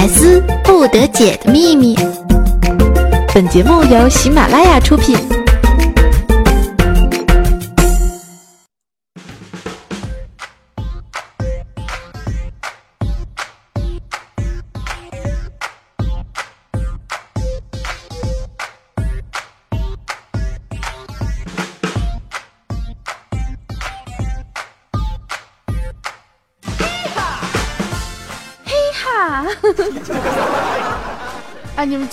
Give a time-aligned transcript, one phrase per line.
[0.00, 1.96] 百思不得解的秘密。
[3.34, 5.16] 本节目由喜马拉雅出品。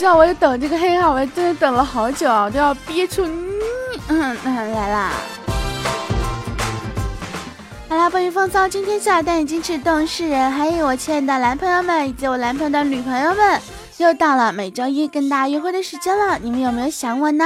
[0.05, 5.11] 哎，你们知道我等这个黑号，我真的等了好久啊，我，都要憋出嗯嗯来啦！
[7.89, 13.59] 好啦，关于风骚今天下蛋已经是动世人，还有我亲爱的男朋友们以及我男朋友的女朋友们，
[13.97, 17.45] 又到了每周一跟大家约会的时间了，你们有没有想我呢？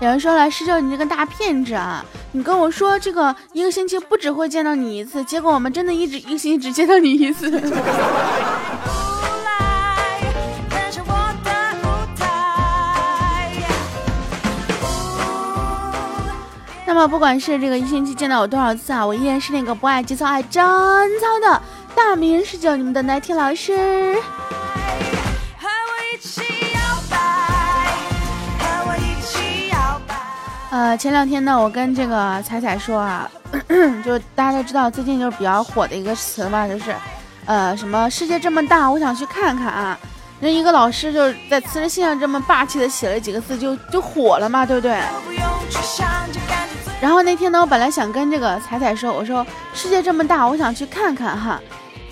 [0.00, 2.04] 有人说了，师舅你这个大骗子啊！
[2.36, 7.48] 你跟我说这个一个星期不只会见到你一次，结果我们真的一直一个星期只见到你一次。
[16.84, 20.60] 那么不管是这个一星期见到我多少次啊，我依然是那个不爱节操爱贞
[21.20, 21.62] 操的
[21.94, 24.16] 大名十九，你们的奶听老师。
[30.84, 33.26] 呃，前两天呢，我跟这个彩彩说啊，
[34.04, 36.94] 就大家都知道最近就是比较火的一个词嘛，就是，
[37.46, 39.98] 呃，什么世界这么大，我想去看看啊。
[40.40, 45.00] 那一个老师就是在辞职信上这么霸气的写了几个字，就就火了嘛，对不对？
[47.00, 51.58] 然后那天呢，我本来想跟这个彩彩说，我说世界这么大，我想去看看哈。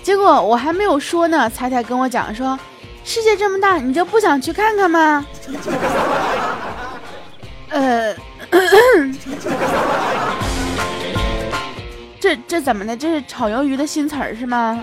[0.01, 2.57] 结果我还没有说呢，彩彩跟我讲说，
[3.03, 5.23] 世界这么大，你就不想去看看吗？
[7.69, 8.15] 呃。
[12.19, 12.95] 这这怎么的？
[12.95, 14.79] 这是炒鱿鱼的新词儿是吗？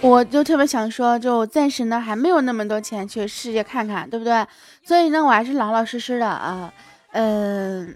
[0.00, 4.44] 我就特别想说，就暂时呢还没有那么多钱去世界看看，对不对？
[4.84, 6.72] 所以呢，我还是老老实实的啊，
[7.12, 7.94] 嗯，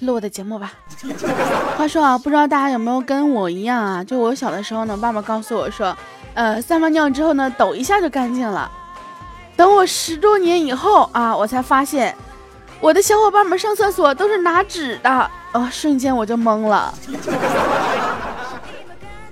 [0.00, 0.72] 录我的节目吧。
[1.76, 4.04] 话说啊，不知道大家有没有跟我一样啊？
[4.04, 5.96] 就我小的时候呢，爸爸告诉我说。
[6.34, 8.70] 呃，撒完尿之后呢，抖一下就干净了。
[9.56, 12.14] 等我十多年以后啊，我才发现，
[12.80, 15.30] 我的小伙伴们上厕所都是拿纸的。
[15.52, 16.94] 哦，瞬间我就懵了。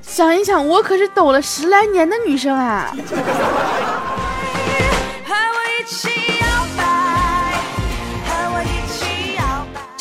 [0.03, 2.93] 想一想，我可是抖了十来年的女生啊。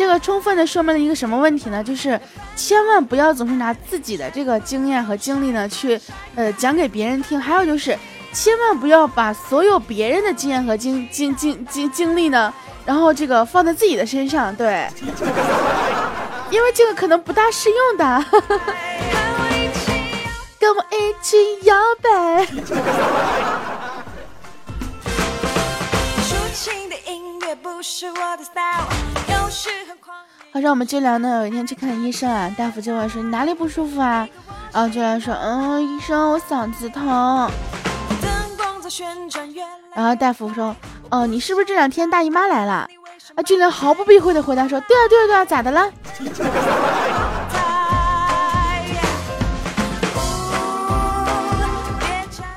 [0.06, 1.84] 这个充分的说明了一个什么问题呢？
[1.84, 2.22] 就是
[2.56, 6.00] 千万不要总是拿自己的这个经验和经历呢去，
[6.36, 7.42] 呃，讲给别人听。
[7.42, 7.98] 还有就是，
[8.32, 12.54] 千万不要把所有别人的经验和经经经经经历呢，
[12.86, 14.88] 然后这个放在自己的身上，对，
[16.52, 18.26] 因为这个可能不大适用的。
[20.60, 22.48] 跟我一起摇摆。
[30.52, 34.28] 好像我们俊良呢，有一天去看医生啊，大夫就问说你哪里不舒服啊？
[34.74, 37.50] 然后俊良说，嗯，医生我嗓子疼。
[39.94, 40.76] 然后大夫说，
[41.10, 42.88] 哦，你是不是这两天大姨妈来了？
[43.36, 45.92] 啊，俊良毫不避讳的回答说，对啊对啊对啊，咋的了？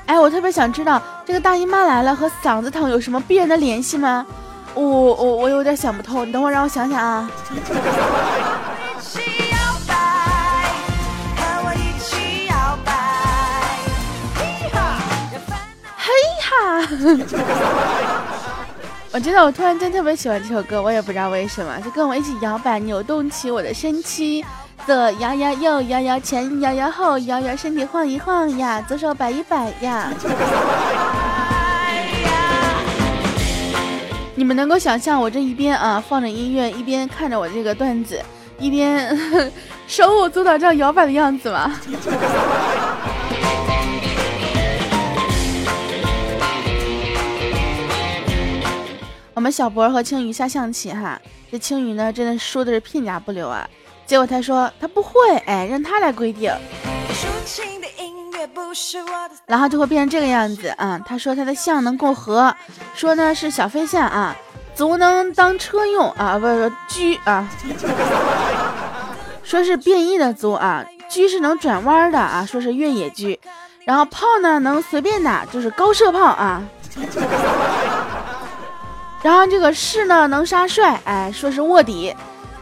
[0.07, 4.25] 哎，我特别想知道这个大姨妈来了和嗓子疼有什么必然的联系吗？
[4.81, 7.29] 我我我有点想不透，你等会儿让我想想啊。
[15.97, 16.87] 嘿哈，
[19.11, 24.45] 我觉得我突然间特别喜欢这首歌，我也不知道为什么，就跟我一起摇摆，扭动起我的身躯，
[24.85, 30.09] 左摇摇，右摇摇，前摇摇，后摇摇，身体晃一晃呀，左手摆一摆呀。
[34.39, 38.23] 你们能够想象我这一边啊放着音乐，一边看着我这个段子，
[38.57, 39.13] 一边
[39.85, 41.77] 手舞足蹈这样摇摆的样子吗？
[49.33, 51.21] 我们小博和青鱼下象棋哈，
[51.51, 53.69] 这青鱼呢真的输的是片甲不留啊。
[54.05, 56.49] 结果他说他不会，哎，让他来规定，
[59.45, 60.99] 然后就会变成这个样子啊。
[61.05, 62.53] 他说他的象能过河。
[62.95, 64.35] 说呢是小飞象啊，
[64.75, 67.49] 足能当车用啊，不是车啊。
[69.43, 73.37] 说是变异的足啊，车是能转弯的啊，说是越野车。
[73.85, 76.61] 然后炮呢能随便打，就是高射炮啊。
[79.21, 82.15] 然后这个士呢能杀帅，哎，说是卧底。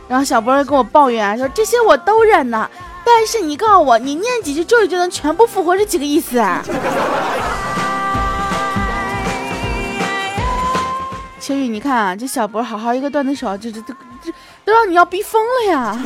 [0.07, 2.69] 然后小波跟我抱怨啊，说这些我都认呢，
[3.09, 6.61] 但是你告诉我，你念几句咒语就能全部复活，是几个意思啊？
[11.39, 14.29] 秋雨，你看啊，这小博好好一个段子手，这这这这
[14.65, 15.97] 都让你要逼疯了呀！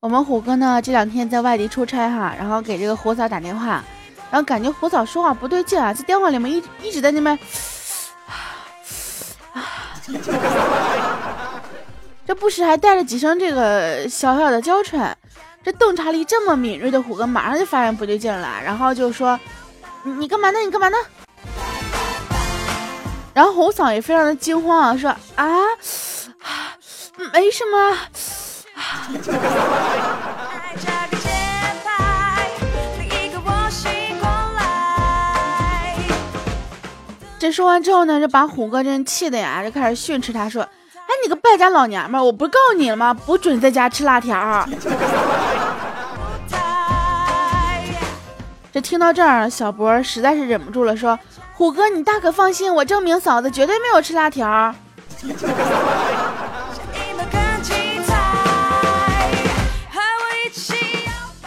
[0.00, 3.84] 我们虎哥呢这两天在外地出差哈，然后给这个虎嫂打电话，
[4.30, 7.38] 然后感觉虎嫂说话不对劲啊，在电话里面一一直在那边，
[9.52, 9.60] 啊
[12.26, 15.14] 这不时还带着几声这个小小的娇喘，
[15.62, 19.38] 这洞察力这么敏锐的虎哥马上就发现不对劲了，然后就说
[20.02, 20.58] ：“你你干嘛呢？
[20.60, 20.96] 你干嘛呢？”
[23.34, 25.46] 然后虎嫂也非常的惊慌啊，说：“啊，
[27.34, 27.98] 没什么。”
[37.38, 40.62] 这说完之后呢，这把虎哥真气的呀，就开始训斥他说
[40.94, 43.14] ：“哎，你个败家老娘们，我不告你了吗？
[43.14, 44.68] 不准在家吃辣条。”
[48.72, 51.18] 这听到这儿，小博实在是忍不住了，说
[51.56, 54.74] ：“虎哥，你大可放心，我证明嫂子绝对没有吃辣条。”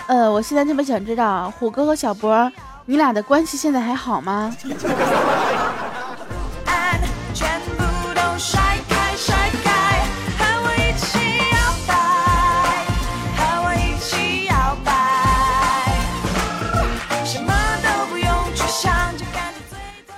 [0.07, 2.51] 呃，我现在特别想知道，虎哥和小博，
[2.85, 4.55] 你俩的关系现在还好吗？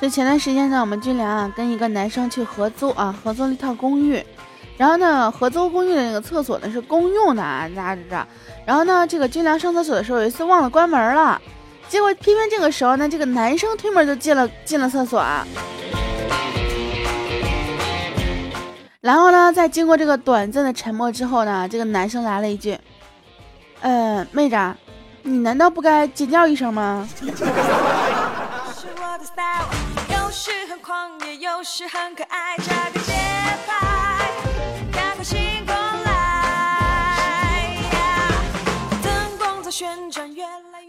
[0.01, 4.23] 这前段时间呢，我们军粮啊跟一个男生去合租啊，合租了一套公寓。
[4.77, 8.27] 然后呢，合租公寓的那个厕所呢是公用的啊，大家知道。
[8.66, 11.42] 然后呢，这个军良上厕所的时候有一次忘了关门了，
[11.88, 15.48] 结果偏偏这个时候呢，这个男生推门就进了进了厕所啊。
[19.00, 22.77] 然后呢，在经过这个短暂的沉默之后呢，这个男生来了一句
[23.81, 24.57] ：“呃，妹子，
[25.22, 27.07] 你难道不该尖叫一声吗？”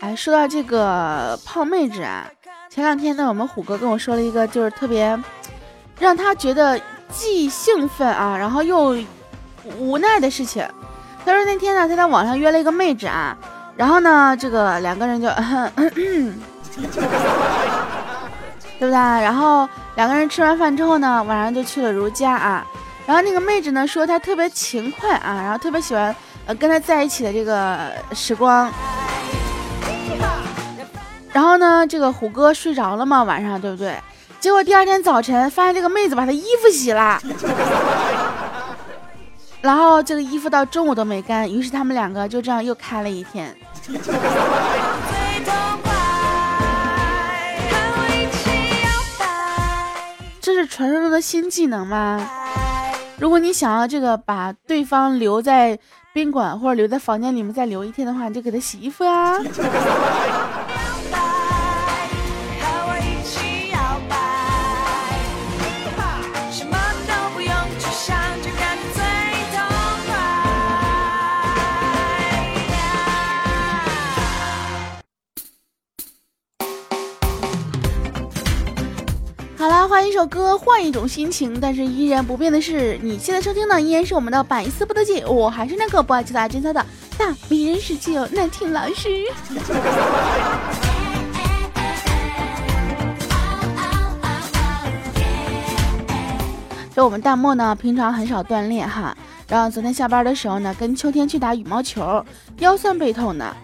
[0.01, 2.25] 哎，说到这个胖妹子啊，
[2.71, 5.19] 前两天呢，我们虎哥跟我说了一个，就是特别
[5.99, 6.81] 让他觉得
[7.11, 8.97] 既兴奋啊，然后又
[9.79, 10.65] 无奈的事情。
[11.25, 13.37] 他说那天呢，他在网上约了一个妹子啊，
[13.77, 15.29] 然后呢，这个两个人就，
[15.91, 16.31] 对
[18.79, 18.91] 不对？
[18.91, 22.65] 然后两个人吃完饭之后呢，晚上就去了如家啊。
[23.05, 26.15] 然后那个妹子呢说她特别勤快啊，然后特别喜欢。
[26.47, 28.73] 呃，跟他在一起的这个时光，
[31.33, 33.99] 然后呢，这个虎哥睡着了嘛，晚上对不对？
[34.39, 37.21] 结果第二天早晨发现这个妹子把他衣服洗了，
[39.61, 43.53] 然后这个衣服到中午都没干，于是他们两个就这样又开了一天。
[50.41, 52.25] 这是传说中的新技能吗？
[53.19, 55.77] 如果你想要这个把对方留在。
[56.17, 59.37] 宾馆或者留在房间里面再留一天的话，你就给他洗衣服呀。
[79.97, 86.85] 换一首歌，换一种心情，但是依然不变的是，你现在收听的依然是我们的百思不得解，我还是那个不爱其他真操的
[87.17, 89.09] 大迷人世界难听老师。
[96.95, 99.17] 就我们弹幕呢，平常很少锻炼哈，
[99.49, 102.23] 然后昨天下班的时候呢，跟秋天去打羽毛球，
[102.59, 103.57] 腰酸背痛的。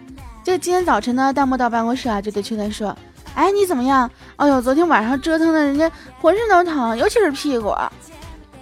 [0.42, 2.96] 就今天早晨呢，弹幕到办公室啊，就对秋天说。
[3.34, 4.10] 哎，你怎么样？
[4.36, 7.74] 哎呦，昨天晚上折腾的，人家浑身都疼，尤其是屁股。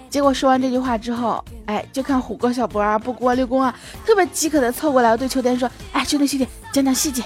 [0.09, 3.73] 结果说完这句话之后，哎，就看虎哥、小博啊、不锅六公啊，
[4.05, 7.23] 特别饥渴的凑过来，对秋天说：“哎，兄弟兄弟，讲讲细节。”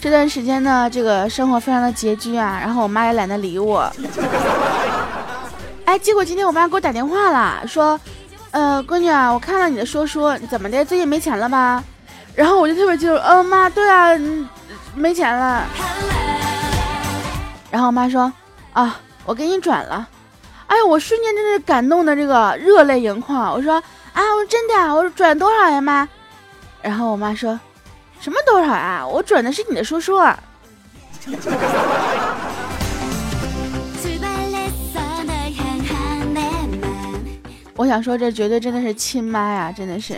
[0.00, 3.92] 这段时间呢，这个生活非常的拮据啊，然后我妈也懒得理我。
[5.84, 8.00] 哎，结果今天我妈给我打电话了，说
[8.50, 10.82] 呃，闺女啊，我看了你的说书，怎么的？
[10.84, 11.84] 最近没钱了吧？
[12.34, 14.18] 然后我就特别激动，嗯，妈，对啊，
[14.94, 15.66] 没钱了。
[17.70, 18.32] 然后我妈说，
[18.72, 20.08] 啊，我给你转了。
[20.66, 23.52] 哎，我瞬间真是感动的这个热泪盈眶。
[23.52, 23.74] 我说，
[24.14, 26.08] 啊，我说真的，我说转多少呀，妈？
[26.80, 27.60] 然后我妈说，
[28.20, 29.06] 什么多少啊？
[29.06, 30.16] 我转的是你的说书。
[37.76, 40.14] 我想说，这绝对真的是亲妈呀，真的是。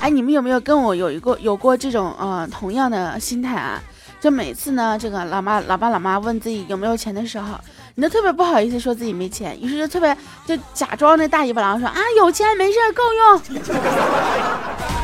[0.00, 3.80] 哎，你们有没有跟我有一个有过这种呃同样的心态啊？
[4.20, 7.54] 就每次呢，这个老妈、老爸、老妈问自己有没有钱的时候，
[7.94, 13.40] 你都特别不好意思说自己没钱，于是就特别就假装那大尾巴狼说啊有钱没事够用。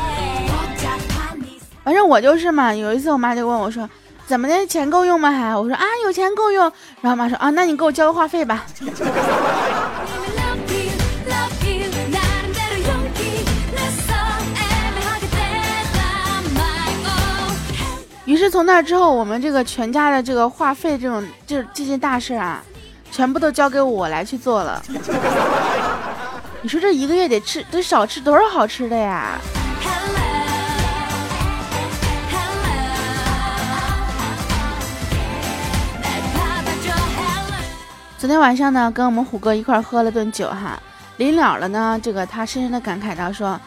[1.91, 3.89] 反正我就是嘛，有一次我妈就问我说，
[4.25, 5.29] 怎么的钱够用吗？
[5.29, 6.71] 还我说啊有钱够用，
[7.01, 8.65] 然后妈说啊那你给我交个话费吧。
[18.23, 22.63] 于是从那之后，我们这个全家的这个话费这种这这些大事啊，
[23.11, 24.81] 全部都交给我来去做了。
[26.63, 29.37] 你说这一个月得吃得少吃多少好吃的呀？
[38.21, 40.79] 昨天晚上呢，跟我们虎哥一块喝了顿酒哈，
[41.17, 43.59] 临了了呢，这个他深深的感慨到说：“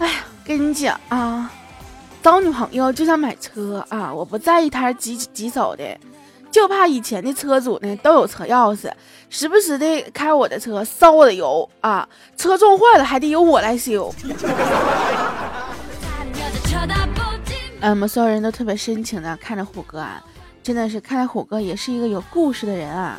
[0.00, 1.50] 哎呀，跟你讲啊。”
[2.24, 4.10] 找女朋友就像买车啊！
[4.10, 5.84] 我不在意他是几几手的，
[6.50, 8.90] 就怕以前的车主呢都有车钥匙，
[9.28, 12.08] 时不时的开我的车烧我的油啊！
[12.34, 14.10] 车撞坏了还得由我来修。
[17.80, 20.24] 嗯， 我们所有人都特别深情的看着虎哥啊，
[20.62, 23.18] 真的是看来虎哥也是一个有故事的人啊。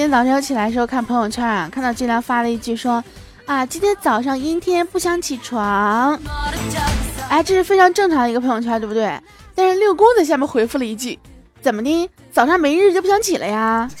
[0.00, 3.04] 今天早上起来的时候看朋友圈啊，看到俊良发了一句说，
[3.44, 6.18] 啊，今天早上阴天不想起床，
[7.28, 9.20] 哎，这是非常正常的一个朋友圈，对不对？
[9.54, 11.18] 但是六公在下面回复了一句，
[11.60, 13.90] 怎么的，早上没日就不想起了呀？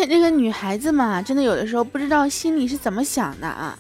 [0.10, 3.78] 最近这个女孩子嘛，真的有的时候不知道心里是怎么想的啊。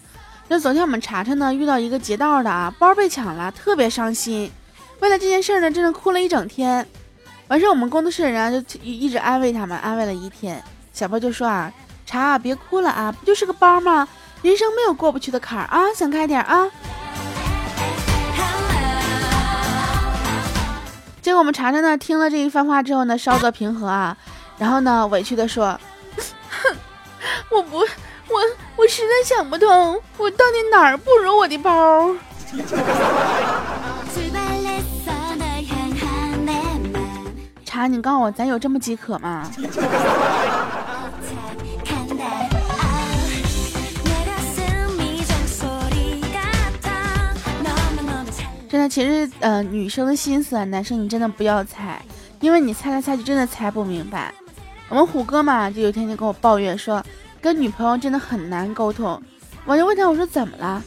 [0.47, 4.51] 那昨天我们查查呢，遇到一个劫道的啊，包被抢了，特别伤心。
[4.99, 6.85] 为了这件事呢，真的哭了一整天。
[7.47, 10.63] 完事我们工作室的人就一一直安慰他们，安慰了一天。
[10.93, 11.73] 小波就说啊，
[12.05, 14.07] 查别哭了啊，不就是个包吗？
[14.43, 16.69] 人生没有过不去的坎儿啊，想开点啊。
[21.23, 24.15] 结果我们查查呢，听了这一番话之后呢，稍作平和啊，
[24.59, 25.79] 然后呢，委屈的说。
[27.51, 27.85] 我不，我
[28.75, 32.11] 我实在想不通，我到底哪儿不如我的包？
[37.65, 39.49] 茶，你告诉我，咱有这么饥渴吗？
[48.69, 51.99] 真的，其实呃，女生的心思啊，男生你真的不要猜，
[52.39, 54.31] 因为你猜来猜去，真的猜不明白。
[54.89, 57.03] 我们虎哥嘛，就有天就跟我抱怨说，
[57.41, 59.21] 跟女朋友真的很难沟通。
[59.65, 60.81] 我就问他，我说怎么了？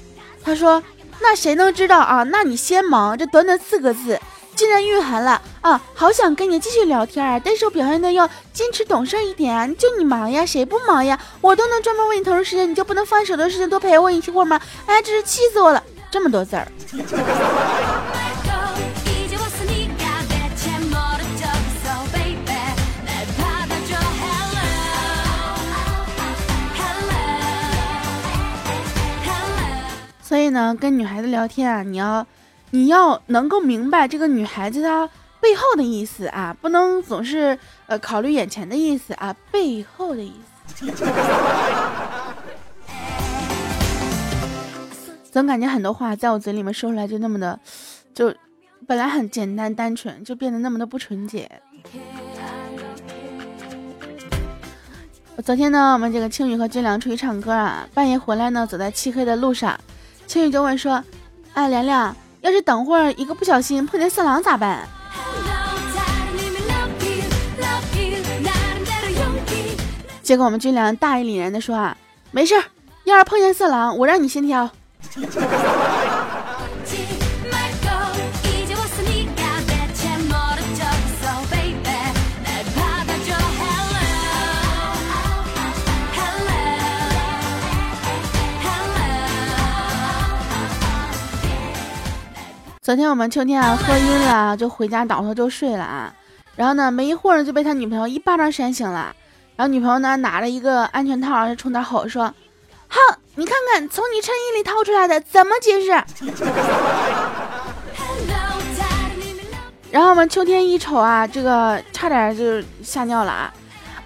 [0.45, 0.83] 他说，
[1.21, 2.23] 那谁能知道啊？
[2.25, 3.17] 那你先忙。
[3.17, 4.19] 这短短四个字，
[4.57, 9.67] 竟然蕴含了啊，好想跟你继续聊天啊，但是我表现的要矜持懂事一点啊。
[9.79, 11.19] 就你忙呀，谁不忙呀？
[11.41, 14.61] 我都能专门为你腾出时间，你就不能放手的时间多陪我一会儿吗？
[14.87, 15.83] 哎，真是气死我了！
[16.11, 16.67] 这么多字儿。
[30.33, 32.27] 所以呢，跟女孩子聊天啊，你要，
[32.71, 35.07] 你要能够明白这个女孩子她
[35.43, 40.33] 背后的意思啊，不能总是呃考虑眼前的意思啊，背后的意
[40.67, 40.91] 思。
[45.31, 47.61] 总感觉很多话在我嘴里面说出来就那么的，
[48.15, 48.35] 就
[48.87, 51.47] 本来很简单单纯，就变得那么的不纯洁。
[55.45, 59.79] 昨天呢，我们这个青雨和军良出去唱歌啊，半夜回来呢，走在漆黑的路上。
[60.33, 61.05] 青宇就问说
[61.53, 64.89] ：“哎，凉凉，要是等会儿一个不小心碰见色狼咋办？”
[70.23, 71.95] 结果我们军粮大义凛然的说：“啊，
[72.31, 72.65] 没事儿，
[73.05, 74.71] 要是碰见色狼，我让你先挑。”
[92.85, 96.13] 昨天我们秋天啊喝晕了，就回家倒头就睡了啊。
[96.57, 99.15] 然后呢，没一会儿就被他女朋友一巴掌扇醒了。
[99.55, 102.25] 然后女朋友呢拿了一个安全套，就冲他吼说
[102.91, 102.99] ：“哼，
[103.37, 105.91] 你看看从你衬衣里掏出来的，怎么解释？”
[109.93, 113.55] 然后我们秋天一瞅啊，这个差点就吓尿了啊！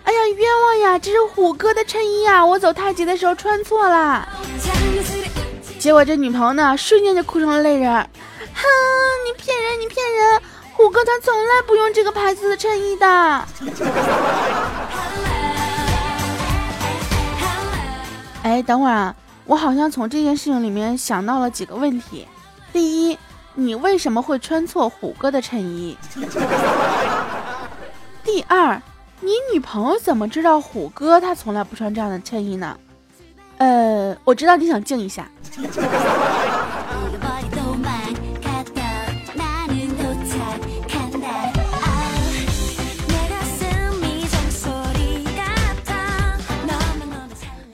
[0.04, 0.99] 哎呀，冤枉呀！
[0.99, 4.28] 这是虎哥的衬衣啊，我走太极的时候穿错了。
[5.78, 8.06] 结果这女朋友呢，瞬间就哭成了泪人。
[8.57, 8.63] 哼，
[9.25, 10.43] 你骗人，你骗人！
[10.75, 13.07] 虎哥他从来不用这个牌子的衬衣的。
[18.43, 22.27] 哎，等会儿啊，我好像从这件事情里面想到了几个问题。
[22.73, 23.19] 第一。
[23.59, 25.97] 你为什么会穿错虎哥的衬衣？
[28.23, 28.83] 第二，
[29.21, 32.79] 你女朋友怎么知道虎哥他从来不穿这样的衬衣呢？
[33.57, 35.27] 呃，我知道你想静一下。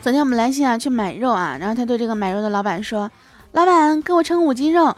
[0.02, 3.08] 昨天我们来信啊去买肉啊，然后他对这个买肉的老板说
[3.52, 4.96] ：“老板，给我称五斤肉。”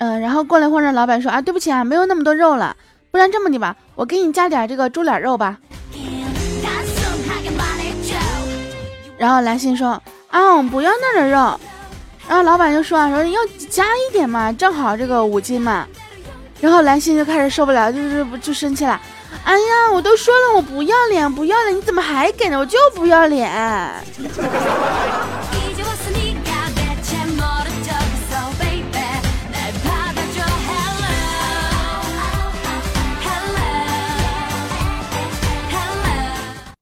[0.00, 2.74] 嗯，然后过了一会儿，老板说啊，对不起啊，没有那么多肉了，
[3.10, 5.58] 不然这么的吧，我给你加点这个猪脸肉吧。
[9.18, 11.60] 然后来信说啊，不要那点肉。
[12.26, 15.86] 然后老板就说啊，说要加一点嘛，正好这个五斤嘛。
[16.58, 18.98] 然后来信就开始受不了，就是就生气了。
[19.44, 22.58] 哎呀，我都说了我不要脸，不要脸，你怎么还给呢？
[22.58, 23.50] 我就不要脸。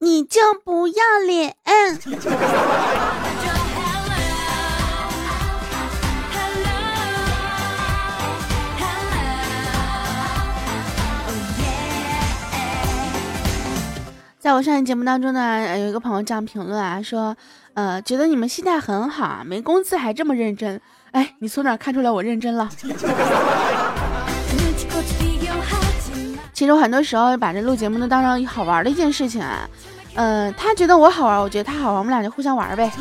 [0.02, 1.54] 你就不要脸！
[14.40, 17.36] 在我上一节目当中呢，有一个朋友这样评论啊，说，
[17.74, 20.80] 呃，觉得你们心态很好，没工资还这么认真。
[21.10, 22.66] 哎，你从哪看出来我认真了？
[26.54, 29.68] 其实我很多时候把这录节目都当成好玩的一件事情啊，
[30.14, 32.90] 嗯，他觉得我好玩，我觉得他好玩，我们俩就互相玩呗。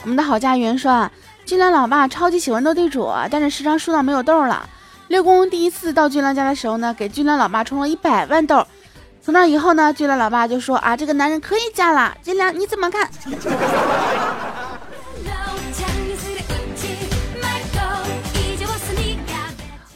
[0.00, 1.12] 我们的好家园说啊，
[1.44, 4.66] 俊良老爸超级喜欢斗地主，但是时常输到没有豆了。
[5.12, 8.66] 六公第一次到俊良家的时候呢，给俊良老爸充了一百万豆。
[9.20, 12.16] 从那以后呢，俊良老爸就说啊，这个男人可以嫁了。
[12.22, 13.10] 俊良你怎么看？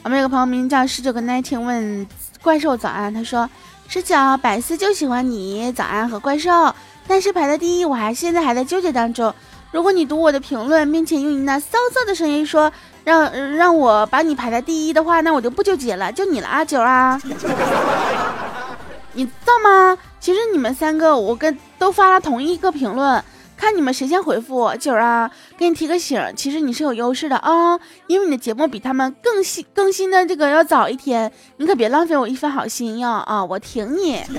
[0.05, 2.07] 我们有个朋友名叫十九个 nineteen 问
[2.43, 3.49] 怪兽早安，他说
[3.89, 6.75] 十九百思就喜欢你早安和怪兽，
[7.09, 9.35] 但是排在第一，我还现在还在纠结当中。
[9.73, 12.71] 如果你读我的评论，并且用你那骚骚的声音说
[13.07, 17.21] 让让我把你排在第一的话，那我就不纠结了，就你了，阿九啊，
[19.15, 19.97] 你知道吗？
[20.19, 23.23] 其实你们三个我跟都发了同一个评论。
[23.57, 25.31] 看你们谁先回复九儿啊！
[25.57, 33.43] 给你提个醒，其实你是有优势的啊，因为你的节目比他们更新更新的这个要早一天，你可别浪费我一份好心呀啊！
[33.43, 34.23] 我挺你。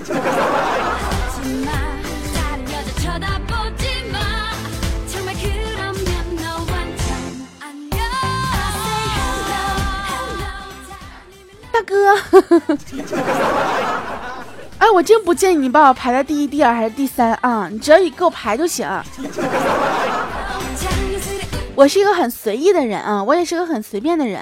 [11.77, 12.15] 大哥。
[14.79, 17.67] 哎，我真不建议你把我排在第一、第二还是第三啊！
[17.71, 18.87] 你只要你给我排就行。
[21.75, 24.39] 我是一个很随意的人啊，我也是个很随便的人。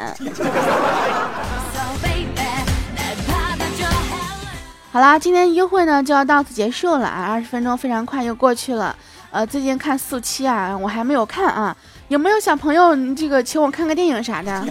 [4.91, 7.27] 好啦，今天约会呢就要到此结束了啊！
[7.29, 8.95] 二十分钟非常快又过去了。
[9.31, 11.75] 呃，最近看速七啊，我还没有看啊，
[12.07, 14.65] 有没有小朋友这个请我看个电影啥的？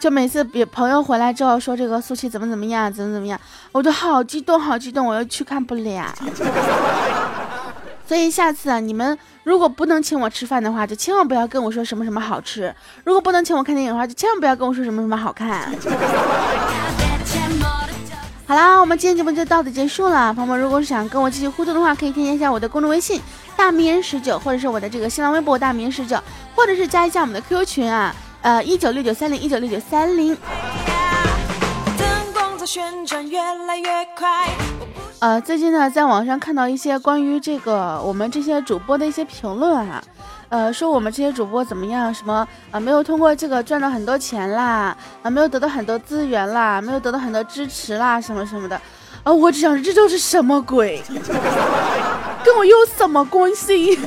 [0.00, 3.38] 就每次别朋友回来之后说这个苏七怎么怎么样，怎么怎么样，
[3.70, 6.06] 我都好激动，好激动，我又去看不了。
[8.08, 12.72] 所以下次啊，你们如果不能请我吃饭的话，就千万不要跟我说什么什么好吃；
[13.04, 15.70] 如果不能请我看电影的话，就千万不要跟我说什么什么好看。
[18.46, 20.32] 好啦，我们今天节目就到此结束了。
[20.32, 23.20] 朋友们，如果是想跟我继续互动的话，可以添加一下我的公众微信
[23.54, 26.18] 大名人十九，或者是我的这个新浪微博大名人十九，
[26.56, 28.12] 或者是加一下我们的 QQ 群啊。
[28.42, 30.36] 呃，一九六九三零，一九六九三零。
[35.18, 40.02] 呃，最近呢，在网上看到一些关于这个我们这些主播的一些评论啊，
[40.48, 42.12] 呃，说我们这些主播怎么样？
[42.14, 48.80] 什么啊，没有通过这个赚到很多钱啦，啊，没有得到很多资源啦，没有得到很多支持啦，什么什么的。
[49.22, 51.02] 啊，我只想，这都是什么鬼？
[52.42, 53.98] 跟我有什么关系？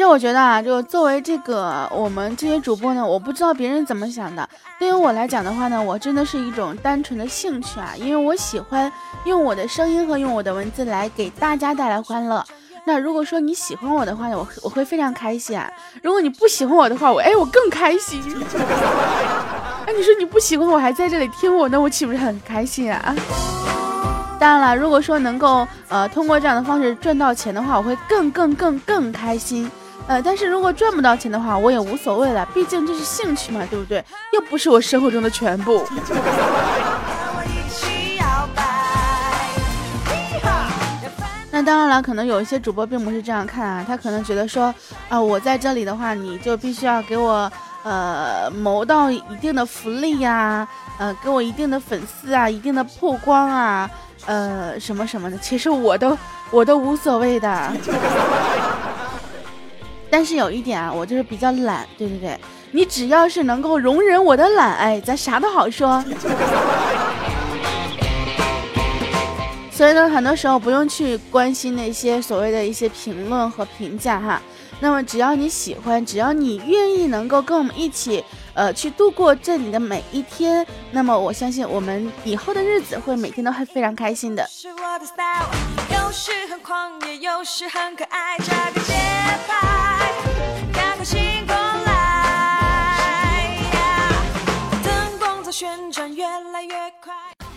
[0.00, 4.48] 其实我觉得啊，就作为这个我们这些主播呢，我不知道别人怎么想的。
[4.78, 8.90] 对于我来讲的话呢，我真的是一种单纯的兴趣啊，因为我喜欢
[9.24, 12.42] 用我的声音和用我的文字来给大家带来欢乐。
[12.86, 15.70] 那如果说你喜欢我的话呢，我我会非常开心啊。
[16.02, 18.22] 如果你不喜欢我的话，我哎我更开心。
[19.84, 23.14] 哎，你说你不喜欢我还在这里听我，那我岂不是很开心啊？
[24.40, 29.70] 当然了，如果说能够呃通过这样的方式赚到钱的话，我会更更更更开心。
[30.08, 34.04] 呃，但是如果赚不到钱的话，我也无所谓了，毕竟这是兴趣嘛，对不对？
[34.32, 35.86] 又不是我生活中的全部。
[41.52, 44.74] 那当然了，可能有一些主播并不是这样看啊，他可能觉得说，
[45.08, 47.50] 啊，我在这里的话，你就必须要给我
[47.82, 50.66] 呃谋到一定的福利呀，
[50.98, 53.90] 呃，给我一定的粉丝啊，一定的曝光啊，
[54.26, 55.36] 呃，什么什么的。
[55.38, 56.16] 其实我都
[56.50, 57.72] 我都无所谓的。
[60.10, 62.40] 但是有一点啊，我就是比较懒，对对对，
[62.72, 66.04] 你只要是能够容忍我的懒，哎，咱啥都好说。
[69.70, 74.42] 所以呢，很多时候不用去关心那些所谓的一些评论和评价哈。
[74.82, 84.46] 那么只要你喜欢，只要你愿意能够跟我们一起，呃，去度过这里的每一天，那么我相信我们以后的日子会每天都会非常开心的。
[84.48, 85.48] 是，我就是把我
[85.94, 88.94] 有时很狂野，有时很可爱，这个节
[89.46, 89.69] 拍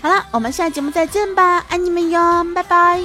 [0.02, 2.20] 好了，我们下节目再见吧，爱你们哟，
[2.54, 3.02] 拜拜。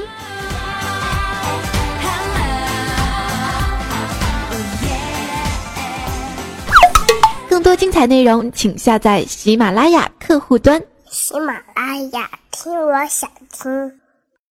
[7.48, 10.80] 更多精彩内容，请下载喜马拉雅客户端。
[11.10, 14.00] 喜马拉雅，听我想听。